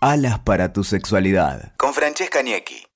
[0.00, 1.72] Alas para tu sexualidad.
[1.78, 2.86] Con Francesca Niecki.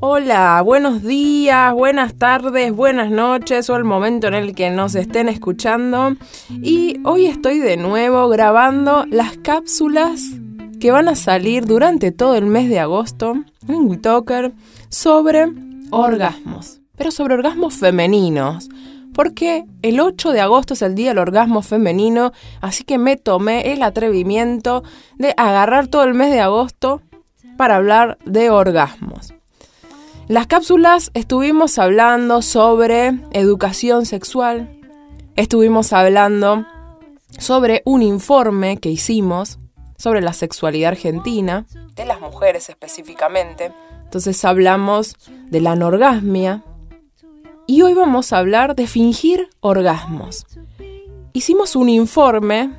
[0.00, 5.28] Hola, buenos días, buenas tardes, buenas noches o el momento en el que nos estén
[5.28, 6.16] escuchando.
[6.50, 10.20] Y hoy estoy de nuevo grabando las cápsulas
[10.80, 13.34] que van a salir durante todo el mes de agosto
[13.68, 14.52] en WeTalker
[14.88, 15.52] sobre
[15.90, 18.68] orgasmos, pero sobre orgasmos femeninos.
[19.18, 22.30] Porque el 8 de agosto es el día del orgasmo femenino,
[22.60, 24.84] así que me tomé el atrevimiento
[25.16, 27.02] de agarrar todo el mes de agosto
[27.56, 29.34] para hablar de orgasmos.
[30.28, 34.78] Las cápsulas estuvimos hablando sobre educación sexual,
[35.34, 36.64] estuvimos hablando
[37.40, 39.58] sobre un informe que hicimos
[39.96, 43.72] sobre la sexualidad argentina, de las mujeres específicamente.
[44.04, 45.16] Entonces hablamos
[45.50, 46.62] de la anorgasmia
[47.70, 50.46] y hoy vamos a hablar de fingir orgasmos.
[51.34, 52.72] Hicimos un informe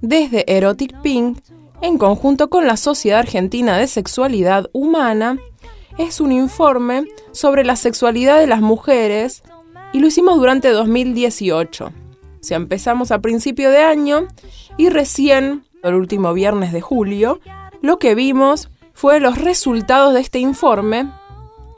[0.00, 1.38] desde Erotic Pink
[1.80, 5.38] en conjunto con la Sociedad Argentina de Sexualidad Humana.
[5.96, 9.44] Es un informe sobre la sexualidad de las mujeres
[9.92, 11.86] y lo hicimos durante 2018.
[11.86, 11.92] O
[12.40, 14.26] sea, empezamos a principio de año
[14.76, 17.38] y recién el último viernes de julio,
[17.80, 21.12] lo que vimos fue los resultados de este informe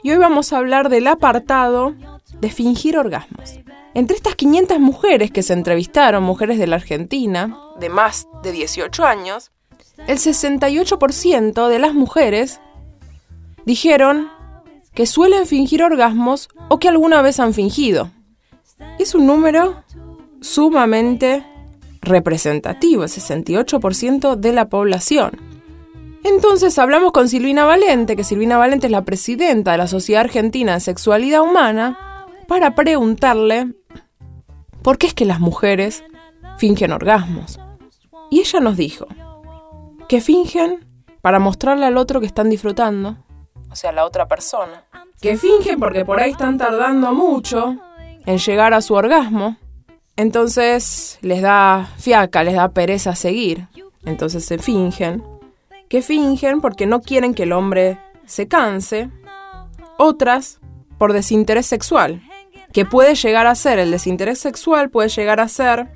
[0.01, 1.93] y hoy vamos a hablar del apartado
[2.41, 3.59] de fingir orgasmos.
[3.93, 9.03] Entre estas 500 mujeres que se entrevistaron, mujeres de la Argentina, de más de 18
[9.05, 9.51] años,
[10.07, 12.61] el 68% de las mujeres
[13.65, 14.29] dijeron
[14.93, 18.11] que suelen fingir orgasmos o que alguna vez han fingido.
[18.97, 19.83] Es un número
[20.41, 21.45] sumamente
[22.01, 25.31] representativo, el 68% de la población.
[26.23, 30.73] Entonces hablamos con Silvina Valente, que Silvina Valente es la presidenta de la Sociedad Argentina
[30.73, 31.97] de Sexualidad Humana,
[32.49, 33.73] para preguntarle
[34.81, 36.03] por qué es que las mujeres
[36.57, 37.57] fingen orgasmos.
[38.29, 39.07] Y ella nos dijo
[40.09, 40.85] que fingen
[41.21, 43.15] para mostrarle al otro que están disfrutando,
[43.71, 44.83] o sea, la otra persona.
[45.21, 47.77] Que fingen porque por ahí están tardando mucho
[48.25, 49.55] en llegar a su orgasmo
[50.19, 53.69] entonces les da fiaca, les da pereza seguir.
[54.03, 55.23] Entonces se fingen.
[55.87, 59.09] Que fingen porque no quieren que el hombre se canse.
[59.97, 60.59] Otras
[60.97, 62.21] por desinterés sexual.
[62.73, 65.87] Que puede llegar a ser, el desinterés sexual puede llegar a ser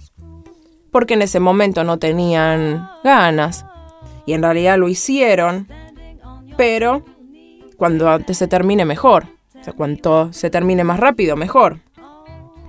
[0.93, 3.65] porque en ese momento no tenían ganas.
[4.25, 5.67] Y en realidad lo hicieron.
[6.55, 7.03] Pero
[7.77, 9.25] cuando antes se termine mejor.
[9.59, 11.79] O sea, cuanto se termine más rápido, mejor.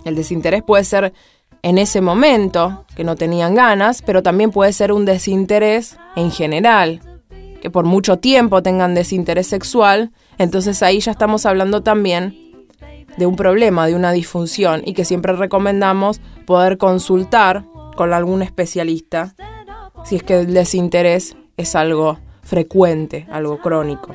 [0.05, 1.13] El desinterés puede ser
[1.63, 7.01] en ese momento, que no tenían ganas, pero también puede ser un desinterés en general,
[7.63, 12.44] que por mucho tiempo tengan desinterés sexual, entonces ahí ya estamos hablando también
[13.17, 17.65] de un problema, de una disfunción, y que siempre recomendamos poder consultar
[17.97, 19.35] con algún especialista
[20.05, 24.15] si es que el desinterés es algo frecuente, algo crónico.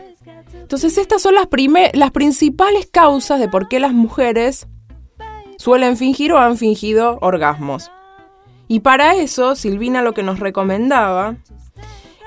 [0.53, 1.47] Entonces estas son las,
[1.93, 4.67] las principales causas de por qué las mujeres
[5.57, 7.91] suelen fingir o han fingido orgasmos.
[8.67, 11.37] Y para eso, Silvina lo que nos recomendaba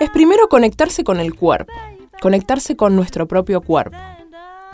[0.00, 1.72] es primero conectarse con el cuerpo,
[2.20, 3.96] conectarse con nuestro propio cuerpo.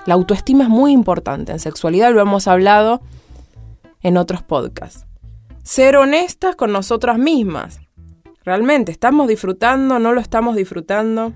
[0.09, 3.03] La autoestima es muy importante en sexualidad, lo hemos hablado
[4.01, 5.05] en otros podcasts.
[5.63, 7.83] Ser honestas con nosotras mismas.
[8.43, 9.99] ¿Realmente estamos disfrutando?
[9.99, 11.35] ¿No lo estamos disfrutando?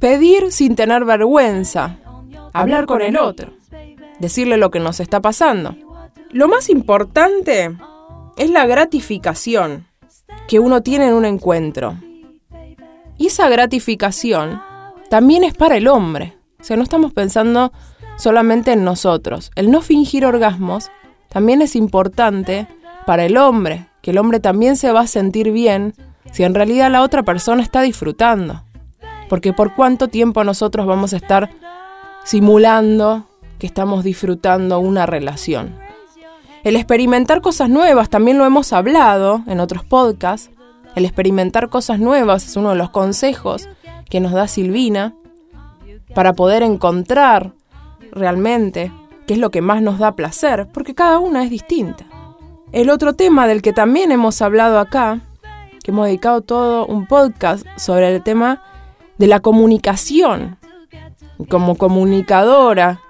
[0.00, 1.98] Pedir sin tener vergüenza.
[2.52, 3.52] Hablar con el otro.
[4.18, 5.76] Decirle lo que nos está pasando.
[6.32, 7.76] Lo más importante
[8.36, 9.86] es la gratificación
[10.48, 11.94] que uno tiene en un encuentro.
[13.18, 14.60] Y esa gratificación
[15.10, 16.36] también es para el hombre.
[16.58, 17.72] O sea, no estamos pensando
[18.20, 19.50] solamente en nosotros.
[19.56, 20.90] El no fingir orgasmos
[21.28, 22.68] también es importante
[23.06, 25.94] para el hombre, que el hombre también se va a sentir bien
[26.32, 28.62] si en realidad la otra persona está disfrutando.
[29.28, 31.50] Porque por cuánto tiempo nosotros vamos a estar
[32.24, 33.26] simulando
[33.58, 35.76] que estamos disfrutando una relación.
[36.62, 40.50] El experimentar cosas nuevas, también lo hemos hablado en otros podcasts.
[40.94, 43.68] El experimentar cosas nuevas es uno de los consejos
[44.10, 45.14] que nos da Silvina
[46.14, 47.54] para poder encontrar
[48.12, 48.92] realmente
[49.26, 52.04] qué es lo que más nos da placer, porque cada una es distinta.
[52.72, 55.20] El otro tema del que también hemos hablado acá,
[55.82, 58.62] que hemos dedicado todo un podcast sobre el tema
[59.18, 60.58] de la comunicación,
[61.48, 63.00] como comunicadora,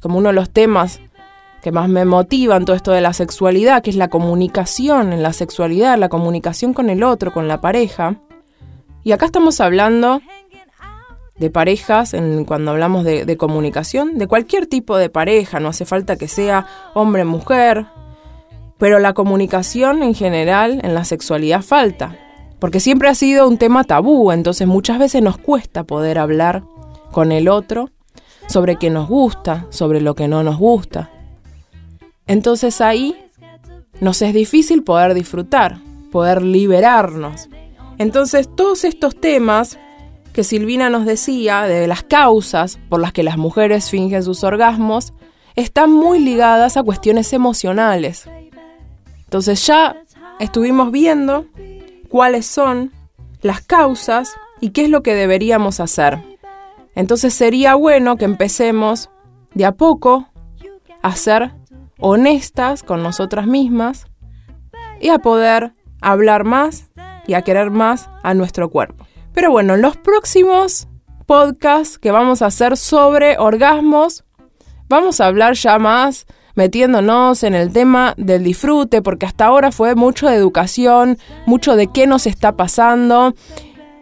[0.00, 1.00] como uno de los temas
[1.62, 5.32] que más me motivan todo esto de la sexualidad, que es la comunicación en la
[5.32, 8.16] sexualidad, la comunicación con el otro, con la pareja.
[9.02, 10.20] Y acá estamos hablando
[11.38, 15.84] de parejas, en, cuando hablamos de, de comunicación, de cualquier tipo de pareja, no hace
[15.84, 17.86] falta que sea hombre, mujer,
[18.78, 22.16] pero la comunicación en general en la sexualidad falta.
[22.58, 26.62] porque siempre ha sido un tema tabú, entonces muchas veces nos cuesta poder hablar
[27.12, 27.90] con el otro
[28.48, 31.10] sobre qué nos gusta, sobre lo que no nos gusta.
[32.26, 33.14] Entonces ahí
[34.00, 35.80] nos es difícil poder disfrutar,
[36.10, 37.48] poder liberarnos.
[37.98, 39.78] Entonces todos estos temas
[40.36, 45.14] que Silvina nos decía de las causas por las que las mujeres fingen sus orgasmos
[45.54, 48.28] están muy ligadas a cuestiones emocionales.
[49.24, 49.96] Entonces ya
[50.38, 51.46] estuvimos viendo
[52.10, 52.92] cuáles son
[53.40, 56.18] las causas y qué es lo que deberíamos hacer.
[56.94, 59.08] Entonces sería bueno que empecemos
[59.54, 60.28] de a poco
[61.00, 61.52] a ser
[61.98, 64.04] honestas con nosotras mismas
[65.00, 65.72] y a poder
[66.02, 66.90] hablar más
[67.26, 69.06] y a querer más a nuestro cuerpo.
[69.36, 70.88] Pero bueno, en los próximos
[71.26, 74.24] podcasts que vamos a hacer sobre orgasmos,
[74.88, 76.24] vamos a hablar ya más
[76.54, 81.88] metiéndonos en el tema del disfrute, porque hasta ahora fue mucho de educación, mucho de
[81.88, 83.34] qué nos está pasando,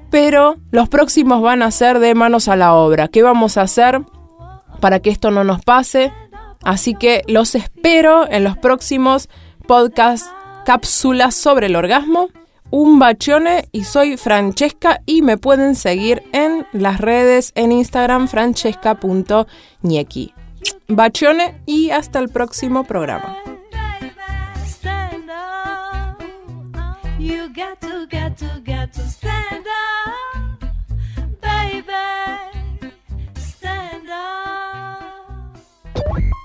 [0.09, 3.09] pero los próximos van a ser de manos a la obra.
[3.09, 4.03] ¿Qué vamos a hacer
[4.79, 6.13] para que esto no nos pase?
[6.63, 9.29] Así que los espero en los próximos
[9.67, 10.31] podcasts,
[10.65, 12.29] cápsulas sobre el orgasmo
[12.71, 20.35] un bacione y soy Francesca y me pueden seguir en las redes en Instagram francesca.ñequi.
[20.89, 23.37] Bacione y hasta el próximo programa.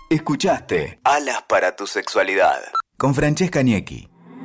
[0.10, 2.60] Escuchaste Alas para tu sexualidad
[2.98, 4.09] con Francesca Niecki.